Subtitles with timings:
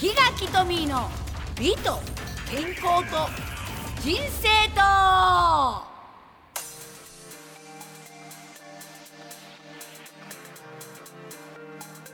[0.00, 1.10] 檜垣トミーの
[1.60, 1.98] 美と
[2.50, 3.28] 健康と
[4.00, 4.80] 人生と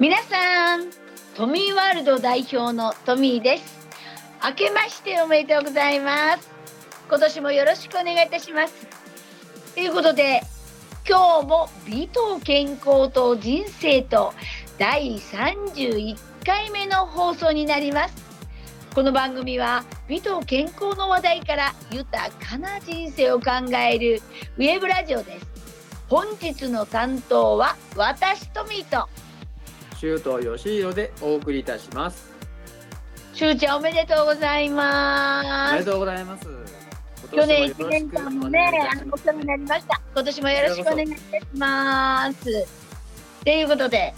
[0.01, 0.91] 皆さん
[1.36, 3.87] トミーワールド代表のトミーです。
[4.43, 6.50] 明けましておめでとうございます。
[7.09, 8.75] 今年もよろしくお願いいたします。
[9.75, 10.41] ということで
[11.09, 14.34] 今日も美と健康と人生と
[14.79, 18.14] 第31回目の放送になります。
[18.94, 24.20] この番組は美と健康の話題から豊かな人生を考える
[24.58, 25.46] ウェブラジオです。
[26.11, 29.08] 本日の担当は私とミート。
[29.96, 32.31] 周東義弘でお送りいたします。
[33.33, 35.72] しゅうちゃんおめでとうございおます。
[35.72, 36.47] めでとうございます。
[37.33, 40.03] 去年1今年間もね、あのお世話になりました。
[40.14, 42.45] 今年もよろしくお願いいたします。
[43.42, 44.12] ということで、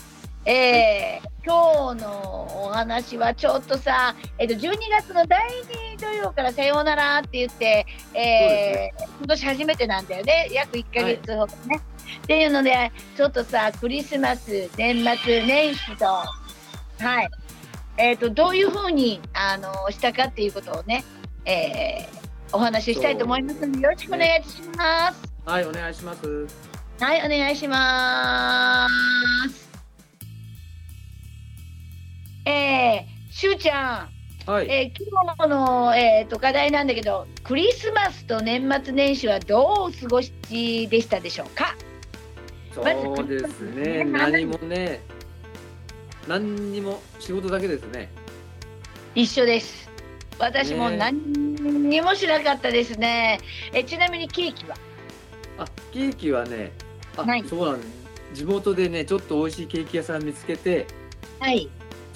[0.49, 5.49] えー今日のお話はちょっとさ、えっと12月の第
[5.97, 11.81] 2土曜からさようならって言って、えー今年初めてなんだよね、約1ヶ月ほどね。
[12.23, 17.31] っていうので、ちょっとさ、クリスマス、年末年始と、はい、
[17.97, 21.05] えっとどういうふうにあのしたかっていうことをね、
[21.45, 22.19] えー
[22.53, 25.23] お話ししたいと思いますので、よろしくお願いします。
[25.47, 26.47] はいお願いします。
[27.01, 29.68] はい、お願いします。
[32.49, 34.09] えー、しゅうちゃ
[34.47, 40.33] ん、はい、えー今日の、えー、と課題なんだけど、クリスマスと年末年始はどうお過ごし
[40.89, 41.77] でしたでしょうか？
[42.75, 42.81] そ
[43.23, 45.03] うですね何もね
[46.27, 48.11] 何にも仕事だけですね
[49.15, 49.91] 一緒です。
[50.39, 53.41] 私もね何にもしなかったですね。
[53.75, 54.77] えちなみにケーキは？
[55.59, 56.73] あケーキはね
[57.19, 57.81] あ、はいそうなん
[58.33, 60.87] 地元でねちょっと美味しいケーキ屋さん見つけて
[61.41, 61.69] はい。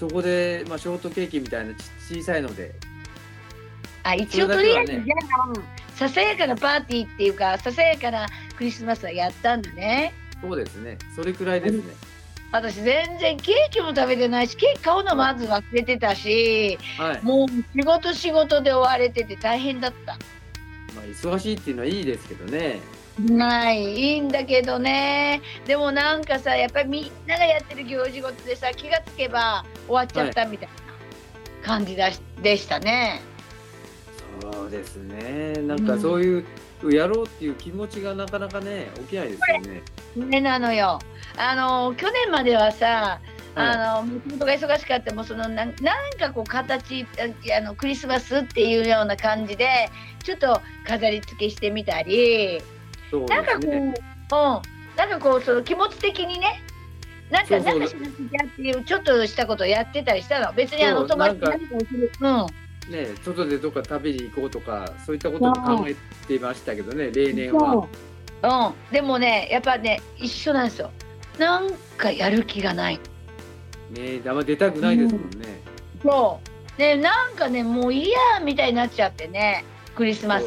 [0.03, 2.75] そこで、まあ、ショートケーキみたいなち小さいので。
[4.03, 5.03] あ一応そとりあえず、じゃ
[5.95, 8.27] あささやかなパーティーっていうかささやかな
[8.57, 10.13] クリスマスはやったんだね。
[10.40, 10.98] そうですね。
[11.14, 11.83] それくらいですね、
[12.51, 20.14] 私全然ケーキも食べてないしケーキ買うのまず忘れてたしはい、もう仕事仕事で追われてて大変だった。
[20.96, 22.80] まあ、忙しいっていうのはいいですけどね
[23.20, 25.42] ないいいんだけどね。
[25.67, 33.20] でもなんかさやっぱりみんながやってる行事ごとでさ気がつけば終わっちゃったみたいな感じだし、でしたね。
[34.40, 35.52] そうですね。
[35.62, 36.45] なんかそういう、
[36.90, 39.83] やろうっていう気持ちがなかなかね起きないですよね。
[40.17, 40.98] ねなのよ。
[41.36, 43.20] あの去年まではさ
[43.55, 45.74] はあの仕事が忙しかったもそのなんなん
[46.18, 49.90] かこう形ああのクリスマスっていうような感じで
[50.24, 52.62] ちょっと飾り付けしてみたり
[53.18, 53.95] いそうなんかこう、うん。
[54.96, 56.62] なんかこうその気持ち的にね。
[57.30, 60.52] なんかなんかしなくちゃっていうちょっとしたことをやってたりしたの。
[60.52, 62.12] 別にあの友達に何かをする。
[62.20, 62.46] うん。
[62.92, 65.95] ね外でどっか食べに行こうとかそういったことも考え
[66.27, 67.70] ていましたけどね例年は。
[67.70, 67.89] そ
[68.42, 68.48] う。
[68.48, 70.90] うん、でもねやっぱね一緒なんですよ。
[71.39, 73.01] なんかやる気がない。
[73.90, 75.62] ねあんま出たくないですもんね、
[76.02, 76.78] そう。
[76.78, 79.64] でなんかねもういいやみたいになっちゃってね
[79.95, 80.45] クリスマス。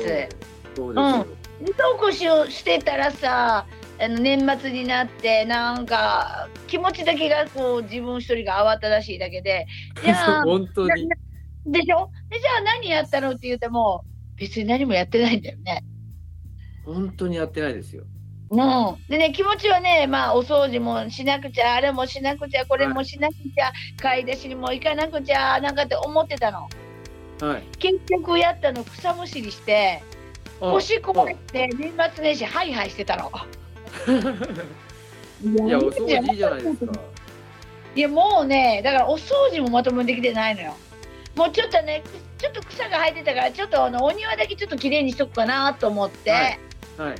[0.75, 0.93] そう。
[0.93, 1.27] ですよ、そ
[1.61, 3.65] うこしをしてたらさ
[3.97, 9.65] あの年末になってなんか気持ちだけがこう自分一人が慌ただしいだけで
[10.03, 11.07] じゃあ本当に。
[11.65, 12.09] でしょ？
[12.29, 14.03] でじゃあ何やったのって言っても
[14.35, 15.83] 別に何もやってないんだよね。
[16.85, 18.03] 本当にやってないですよ。
[18.49, 26.69] うん、でね気持ちはねまあお掃除もしなくちゃあれもしなくちゃこれもしなくちゃ、買い出しにも行かなくちゃなんかって思ってたの。
[27.41, 27.63] はい。
[27.79, 30.03] 結局やったの草むしりして
[30.61, 33.31] あ腰壊して年末年始ハイハイしてたの。
[35.43, 36.93] いやお掃除いいじゃないですか
[37.95, 40.75] いやもうねだからお掃除もまともにできてないのよ。
[41.35, 42.03] もうちょっとね
[42.37, 46.59] ちょっと草が生えてたからちょっとあのお庭だけちょっと綺麗にしとくかなと思って、はい
[46.97, 47.15] はい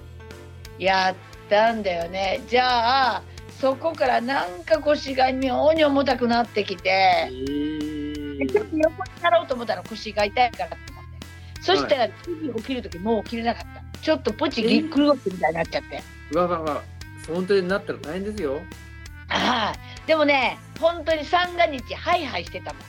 [0.77, 1.15] やっ
[1.49, 2.41] たんだよね。
[2.47, 3.23] じゃあ
[3.61, 7.31] そこからなんか腰が妙に重たくなってきえて、
[8.51, 10.94] ちょっと横になろうと思ったら腰が痛いからって。
[11.65, 13.99] そしたら次起きる時もう起きれなかった。
[13.99, 16.03] ちょっとポチぎっくり腰みたいになっちゃって。
[16.31, 16.83] うわわわ。
[17.27, 18.61] 本当になったら大変ですよ。
[19.29, 19.79] ああ。
[20.05, 22.81] でもね本当に三が日ハイハイしてたもん。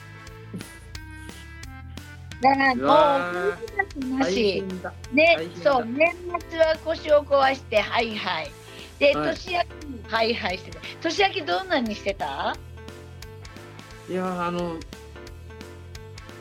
[2.39, 4.63] だからうもわうなし、
[5.11, 5.85] ねそう。
[5.85, 6.13] 年
[6.51, 8.51] 末は腰を壊してハイハイ。
[8.99, 9.35] で、はい。
[9.35, 9.73] 年明けも
[10.07, 12.55] ハイハイしてた年明けどんなにしてた？
[14.07, 14.75] いやーあの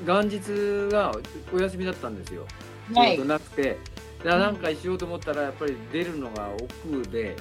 [0.04, 1.12] 元日が
[1.52, 2.46] お休みだったんですよ。
[2.94, 3.12] はい。
[3.12, 3.78] 仕事なくて。
[4.19, 7.37] だからなんかしようと思ったらやっぱり出るのが億劫で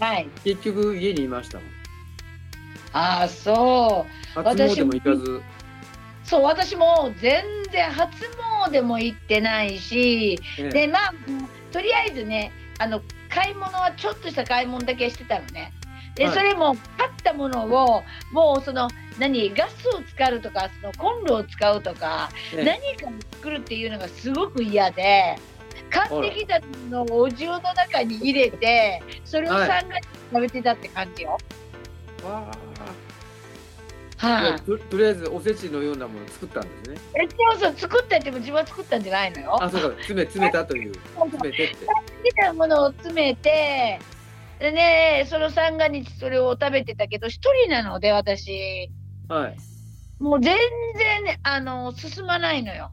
[0.00, 0.28] はい。
[0.42, 1.66] 結局家にいましたもん。
[2.92, 4.06] ああそ
[4.36, 4.42] う。
[4.42, 5.42] 初詣も行かず。
[6.24, 8.10] そう私も全然初
[8.70, 10.68] 詣も行ってないし、ええ。
[10.70, 15.72] でまあうんとりあえずねあの買い物はちょっとした買い物だけしてたのね。
[16.14, 18.02] で、はいそれも買ったものを
[18.32, 18.88] もうその
[19.18, 25.38] 何ガスを使うとかそのコンロを使うとか、ええ何かを作るっていうのがすごく嫌で
[25.90, 31.38] 買ってきたのをお重の中に入れてそれをはい三月食べてたって感じよ。
[34.16, 36.96] はい、いやととりあえずおせちのようなものを作ったんですね。
[37.14, 39.62] えそうそう作ったっても自分は作ったんじゃないのよ。
[39.62, 41.86] あ、そうか、詰め詰めたという、そうそう詰めてって。
[41.86, 41.92] 好
[42.24, 44.00] きなものを詰めて
[44.58, 48.90] でねその三が日それを食べてたけど一人なので私
[49.28, 49.56] はい。
[50.20, 50.56] もう全
[50.96, 52.90] 然ねあの進まないのよ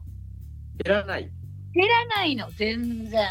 [0.84, 1.30] 減らない。
[1.74, 3.26] 減らないの全然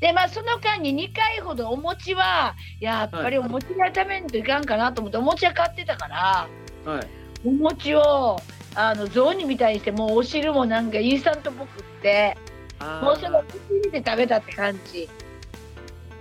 [0.00, 6.48] でまあその間に2回ほどお餅はやっぱりお餅が食べんといかんかなと思ってお餅は買ってたから
[6.84, 7.06] はい。
[7.44, 8.36] お餅を
[8.74, 12.36] あの雑煮みたいにしてもうお汁もなんかインスタントっぽくって
[12.78, 15.08] あもうそれをー口に入れて食べたって感じ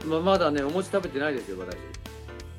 [0.06, 1.77] ままだね、お餅食べてないですよ、私。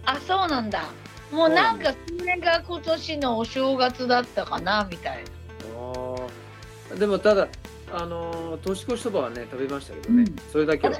[0.04, 0.84] あそうなんだ
[1.30, 5.30] もうなんかそれが今年のお正月だったかなみたいな
[5.78, 6.16] あ
[6.92, 6.94] あ。
[6.96, 7.48] でも、ただ、
[7.92, 10.24] あのー年越しそばはね、食べましたけどね。
[10.24, 10.98] うんそれだけは。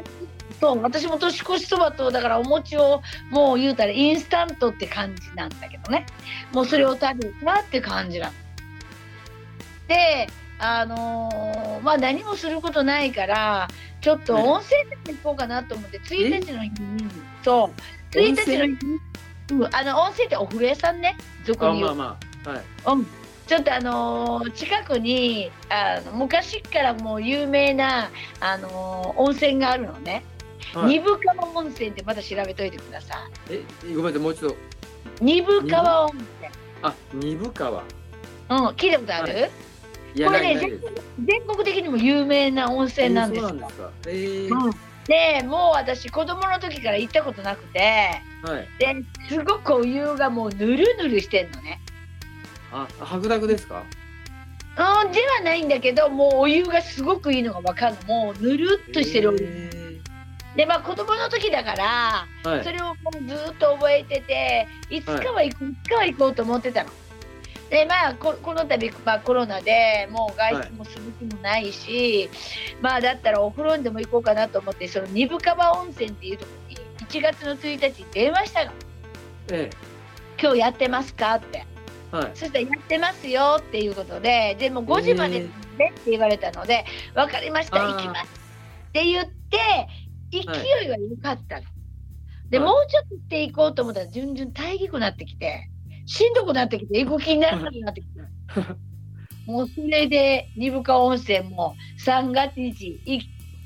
[0.61, 6.07] そう私も年越しそばとだからお餅をもう言うたらインスタントって感じなんだけどね
[6.53, 8.33] もうそれを食べたって感じなの。
[9.89, 10.29] で
[10.65, 13.67] あのーまあ何もすることないから
[14.01, 14.43] ちょっとね。
[14.43, 17.11] 温泉でも行こうかなと思って1日の日に
[17.43, 17.71] そ
[18.15, 18.17] う。
[18.17, 19.01] 1日の日に、
[19.51, 21.95] うん、あの温泉ってお風呂屋さんね俗あ、に言う。
[21.97, 22.51] まあまあ。
[22.51, 22.63] はい。
[22.99, 23.07] うん、
[23.49, 30.25] ちょっとあのー近くにあの昔からもう有名な、あのー温泉があるのね、
[30.75, 33.15] はい、二部川温泉ってまた調べといてくださ
[33.51, 33.55] い。
[33.55, 33.65] え、
[33.97, 34.57] ごめんなさい、もう一度。
[35.21, 36.27] 二部川温泉。
[36.83, 37.83] あ、二部川。
[38.51, 39.41] うん聞いたことある、い。
[39.41, 39.49] や、
[40.15, 40.71] これね。
[41.25, 43.91] 全国的にも有名な温泉なんですよえーそうなんですか。
[44.07, 44.73] えーうん
[45.03, 47.81] でもう私子供の時から行ったことなくて
[48.45, 48.69] はい。
[48.79, 48.95] で
[49.29, 51.81] すごくお湯がもうぬるぬるしてんのね
[52.71, 53.83] あ、白濁ですか？
[55.05, 59.39] うんではないんだけどもうお湯がすごくいいのが分かるのもうぬるっとしてるお湯、
[59.75, 60.01] え
[60.57, 62.71] でまあ子供の時だからーはいそ。
[62.71, 66.91] れをもうずっと覚えてていつかは行く、い、つかは行こうと思ってたの。
[67.73, 72.29] でまあここの度、まあ、コロナでもう外出もする気もないし、
[72.83, 76.77] まあだったらお風呂にでも行こうかなと思ってその二部川温泉っていうところに
[77.09, 78.73] 1月の1日に電話したの。
[79.53, 79.71] え
[80.39, 81.65] 「今日やってますか?」って。
[82.13, 82.31] えはい。
[82.35, 85.41] そしたら「やってますよ」っていうことででも5時までえ
[85.79, 86.85] ねって言われたので
[87.17, 88.29] 「分かりました行きます」
[88.91, 89.59] って言って
[90.31, 91.63] 勢いは良かったの。
[92.51, 92.69] で、はい。
[92.69, 95.71] もうちょっとして行こうと思ったら順々大義くなってきて
[96.13, 98.21] しんどくなってきて行く気にならなくなってきて
[99.47, 101.75] もうそれで二部川温泉も
[102.05, 103.21] 3月日1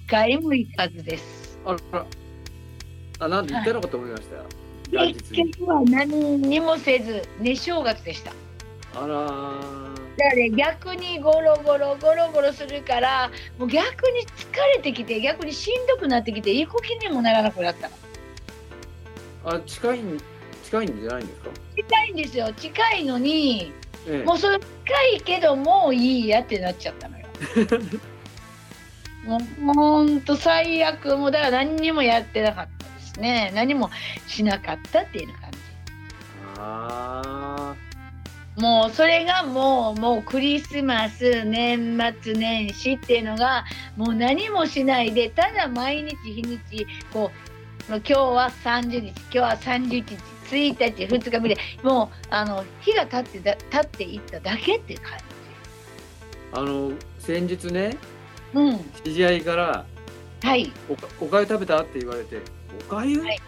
[0.09, 1.59] 回も行かずです。
[1.65, 2.07] あら。
[3.19, 4.37] あ、なんで言ったのかと思いました？
[4.37, 4.45] よ。
[4.93, 5.51] 元結日に。
[5.55, 8.33] 局は何にもせず寝正月でした。
[8.95, 9.95] あらー。
[10.17, 17.95] だからね逆にゴロゴロゴロゴロするからもう逆に疲れてきて逆にしんどくなってきて行く気にもならなくなったの
[19.45, 20.19] あ、近いん、
[20.67, 21.51] 近いんじゃないんですか？
[21.77, 22.53] 近いんですよ。
[22.55, 23.73] 近いのに
[24.09, 24.25] ええ。
[24.25, 24.67] もうそれ近
[25.17, 27.27] いけどもういいやってなっちゃったのよ。
[29.25, 33.51] もうほんと最悪もうだから何にもやってなかったですね。
[33.55, 33.91] 何も
[34.29, 35.59] しなかったっていう感じ。
[36.59, 37.75] あ
[38.57, 43.65] もうそれがもうもうクリスマス年末年始っていうのが
[43.97, 50.17] もう何もしないでただ毎日日にちこう今日は30日今日は31日
[50.55, 55.13] 1日2日目でもうあの日が経ってだ経っていっただけって感
[56.53, 56.61] あ。
[56.61, 57.97] あの、先日ね、
[58.55, 58.79] じうん。
[59.05, 59.85] 知り合いから。
[60.43, 60.73] はい。
[60.89, 62.41] おかおかゆ食べたって言われて
[62.81, 63.39] おかゆ、はい。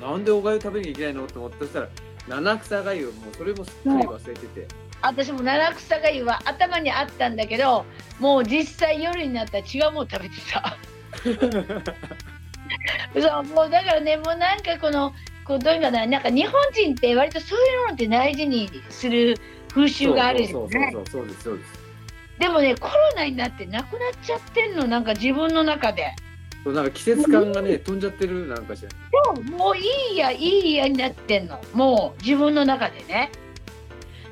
[0.00, 1.26] なんでおかゆ食べなきゃいけないの？
[1.26, 1.88] と思ってそしたら
[2.28, 4.68] 七草がゆもうそれもすっかり忘れてて。
[5.02, 7.84] 私も七草がゆは頭にあったんだけど
[8.18, 10.76] もう実際夜になったら違うもの食べてた。
[13.20, 15.12] そうもうだからねもうなんかこの
[15.46, 15.78] こうどうい。
[15.78, 19.36] うかななんか日本人って割とそういうのって大事にする
[19.72, 21.12] 風習があるじゃそうないです
[21.42, 21.60] そう
[22.38, 26.14] でもねコロナになってなくなっちゃってんのなんか自分の中で
[26.64, 28.90] そうなんか季節感がね飛んじゃってるなんかしら
[29.34, 33.30] そうもういいやいいやになってんのもう自分の中でね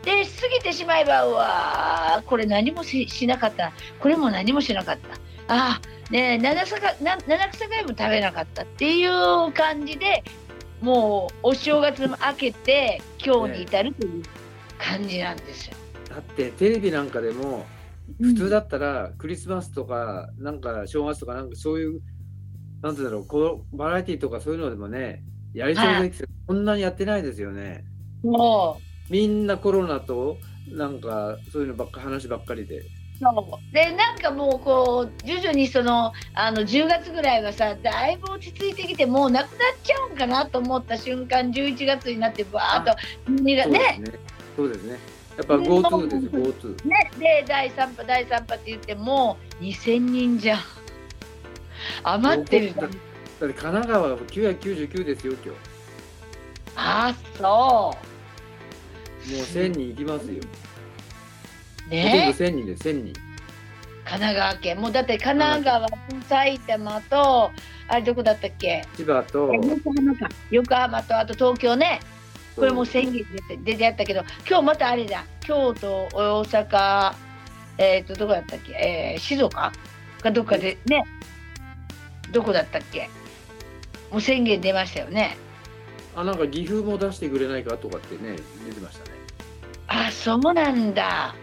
[0.03, 10.23] で過ぎてしまえばうわーこれ何もししなかったこれも何もしなかったああねえ七草が七草がも食べなかったっていう感じで
[10.85, 14.23] もうお正月も明けて今日に至るという
[14.79, 15.77] 感じなんですよ。
[16.11, 17.65] だってテレビなんかでも
[18.21, 22.03] 普通だったらクリスマスとかなんか正月とかなんかそういう
[22.83, 25.23] なんていうんだろうこうバラエティーとかそういうのでもね
[25.55, 27.83] やりそうですけど、こんなにやってないですよね。
[28.23, 30.37] もみんなコロナと
[30.69, 32.83] なんかそういうのばっか話ばっかりで。
[33.15, 42.97] うそうでなんかもうこう徐々にそのあの10月ぐらいはさだいぶ落ち着いてきてもうなくなっちゃうんかなと思った瞬間11月になってバーッと
[43.31, 44.19] 12月そうでねすね。
[44.57, 44.99] そうですね。
[45.37, 46.89] やっぱ GoTo ですよ GoTo。
[46.89, 50.61] ねで第3波第3波って言ってもう2000人じゃん
[52.05, 52.99] 余ってるじゃんだって
[53.41, 55.49] 神奈川は999ですよ今日。
[55.51, 55.57] も
[56.77, 57.95] あそ
[59.27, 60.43] う1000人いきますよ。
[61.87, 62.33] うね。
[62.33, 63.13] ほとんど1000人です1000人。
[64.05, 64.81] 神奈川県。
[64.81, 65.97] もうだって神奈川と
[66.29, 67.51] 埼玉と
[67.89, 68.85] あれどこだったっけ？
[68.97, 69.53] 千葉と。
[69.55, 70.29] 横浜か。
[70.51, 72.01] 横浜とあと東京ね。
[72.55, 75.25] これもう宣言出て出てやったけど今日またあれだ。
[75.41, 77.15] 京都大阪
[77.79, 79.73] えっ、とどこだったっけ、えー静岡？
[80.23, 81.03] かどっかでね。
[82.31, 83.09] どこだったっけ？
[84.13, 85.37] もう宣言出ましたよね。
[86.15, 88.37] あなんか岐阜も出してくれないかとかってね
[88.69, 89.17] 出てましたね。
[89.89, 91.35] あそうなんだ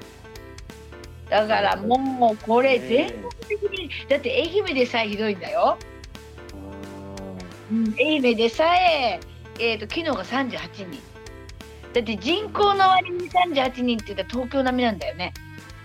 [1.31, 5.77] だからもうこれ全国的にだって愛媛でさえひどいんだよ、
[7.71, 9.17] うん、愛媛でさえ
[9.57, 10.99] えー、と昨日が38人。
[11.93, 15.33] だって人口の割に38人って言ったら東京並みなんだよね。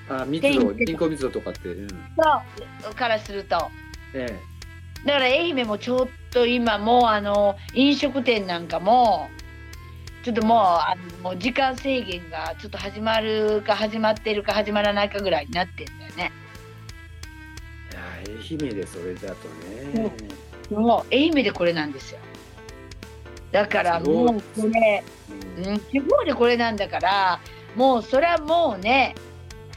[0.08, 3.70] あー密度人口密度とかって、うん、そうからすると。
[4.14, 4.26] え。
[5.04, 9.28] だから愛媛もちょっと今もうあの飲食店なんかも
[10.26, 16.32] ちょっともうあのもう時間制限がちょっと始まるか始まってるか始まらないかぐらいになってんだよね。
[18.24, 19.48] えいや愛媛でそれだと
[19.94, 20.10] ね、
[20.68, 22.18] もう愛媛でこれなんですよ。
[23.52, 25.04] だからもうこれ、
[25.56, 27.40] うんうん、地方でこれなんだから
[27.76, 29.14] もうそれはもうね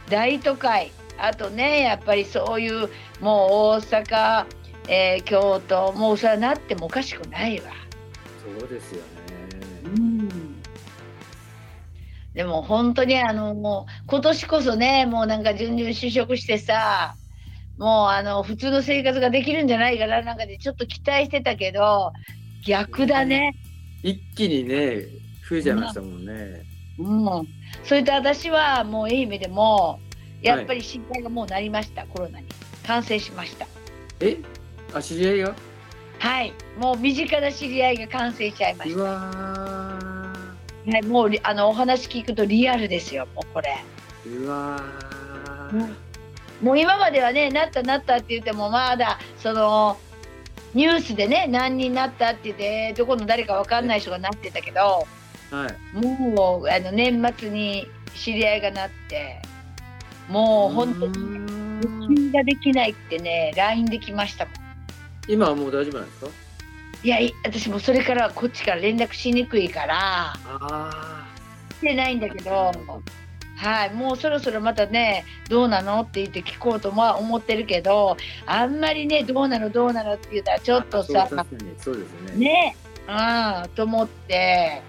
[0.09, 2.89] 大都会あとねやっぱりそういう
[3.21, 4.45] もう大阪、
[4.87, 7.71] えー京都もうそれはなってもおかしくないわ。
[8.59, 9.18] そうですよね。
[12.39, 17.17] でも本当にあのもう今年こそねもうなんか順々就職してさ
[17.77, 22.13] もうあの普通の生活ができるんじゃないかななんかでちょっと期待してたけど
[22.65, 23.57] 逆だね。
[24.03, 25.01] 一気にね
[25.49, 26.63] 増えちゃいましたもんね。
[26.97, 27.03] う
[27.41, 27.47] ん、
[27.83, 29.99] それと私はもう愛媛でも
[30.41, 32.45] やっぱり心配がもうなりました、コロナに。
[32.87, 33.67] 感染しました。
[34.21, 34.37] え？
[34.93, 35.55] あ知り合いが？
[36.19, 36.53] はい。
[36.77, 39.98] もう身近な知り合いが感染しちゃいましうた、
[40.87, 43.83] わはい、もうりあのお話聞くとリアルですよもうこれ。
[44.27, 45.95] ーうわー、うん。
[46.61, 49.97] もう今まではねなったなったって言ってもまだその
[50.73, 55.07] ニュースでね何人なったって言ってどこの誰か分かんない人がなってたけど
[55.51, 55.95] はい。
[55.95, 59.41] もうあの年末に知り合いがなって
[60.27, 64.53] もう本当にに受給ができないってね LINE できましたもん。
[65.27, 66.27] 今はもう大丈夫なんですか？
[67.03, 70.33] いやい私もそれからこっちから連絡しにくいから。
[70.45, 71.27] あ
[71.73, 72.71] してないんだけど。
[73.59, 78.15] はいもうそろそろまたねどうなのって言って聞こうとは思ってるけど
[78.45, 81.27] あんまりねどうなのどうなのって言ったらちょっとさ
[81.77, 82.05] そうね。
[82.37, 82.75] ね。
[83.07, 84.81] うんと思って。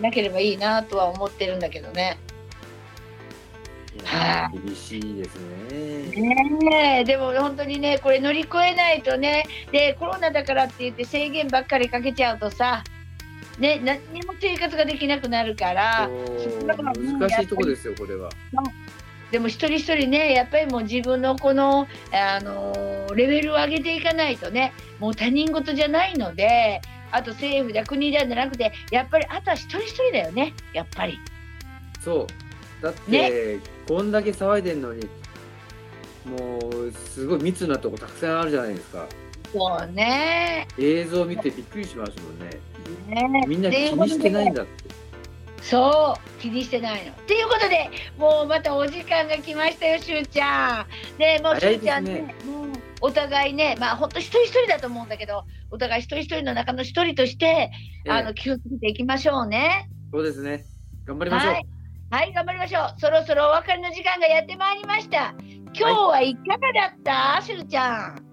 [0.00, 2.18] なければいいなとは思ってるんだけどね。
[4.04, 5.36] は厳しいです
[5.70, 6.10] ね。
[6.10, 12.84] ねえでも本当にねこれ乗り越えないとねでコロナだからって言って制限ばっかりかけちゃうとさ
[13.58, 18.30] ね何にも生活ができなくなるから難しいとこですよこれは。
[19.30, 26.80] でも一人一人ねやっぱりもう自分のこの、あのーレベルを上げていかないとねもう他人事じゃないので
[27.10, 31.18] あと政府だ国だじゃなくてやっぱりあとは一人一人だよねやっぱり。
[32.00, 32.49] そう
[32.82, 35.06] だって、こんだけ騒いでんのに
[36.24, 39.06] もうすごい密なとこたくさんあるじゃないですか。
[39.52, 43.30] そうね映像見てびっくりしますもんね。
[43.32, 44.72] ねみんな気にしてないんだって。
[45.62, 47.12] そう気にしてないの。
[47.26, 51.18] ということでもうまたお時間が来ましたよしゅうちゃん。
[51.18, 52.66] でもうしゅうちゃんねもう
[53.02, 57.70] お互いねまあ本当一人一人だと思うんだけどお互い一人一人の中の一人として
[58.08, 59.88] あのええ気をつけていきましょうね。
[60.12, 60.64] そうですね。
[61.04, 61.52] 頑張りましょう。
[61.54, 61.66] はい、
[62.10, 63.00] はい、頑張りましょう。
[63.00, 65.32] そろそろお別れの時間がやってまいりました。
[65.72, 68.26] 今日はいかがだった、しゅうちゃん。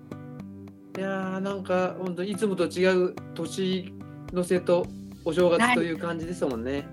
[0.98, 3.94] いやーなんか本当いつもと違う年
[4.34, 4.88] の瀬と
[5.24, 6.88] お正はい月という感じですもんね。